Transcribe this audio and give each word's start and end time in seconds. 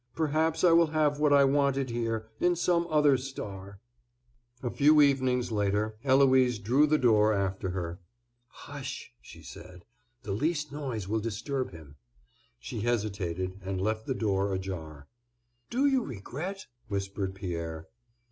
Perhaps 0.15 0.63
I 0.63 0.71
will 0.71 0.87
have 0.87 1.19
what 1.19 1.31
I 1.31 1.43
wanted 1.43 1.91
here, 1.91 2.25
in 2.39 2.55
some 2.55 2.87
other 2.89 3.17
star." 3.19 3.79
A 4.63 4.71
few 4.71 4.99
evenings 4.99 5.51
later 5.51 5.95
Eloise 6.03 6.57
drew 6.57 6.87
the 6.87 6.97
door 6.97 7.33
after 7.33 7.69
her: 7.69 7.99
"Hush!" 8.47 9.13
she 9.21 9.43
said, 9.43 9.85
"the 10.23 10.31
least 10.31 10.71
noise 10.71 11.07
will 11.07 11.19
disturb 11.19 11.69
him." 11.69 11.97
She 12.59 12.79
hesitated, 12.79 13.59
and 13.63 13.79
left 13.79 14.07
the 14.07 14.15
door 14.15 14.51
ajar. 14.55 15.07
"Do 15.69 15.85
you 15.85 16.03
regret?" 16.03 16.65
whispered 16.87 17.35
Pierre. 17.35 17.85